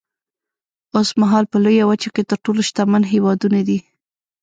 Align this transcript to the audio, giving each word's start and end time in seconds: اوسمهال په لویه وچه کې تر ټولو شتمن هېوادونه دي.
اوسمهال 0.97 1.45
په 1.51 1.57
لویه 1.63 1.83
وچه 1.89 2.09
کې 2.15 2.23
تر 2.29 2.37
ټولو 2.45 2.61
شتمن 2.69 3.03
هېوادونه 3.13 3.59
دي. 3.67 3.79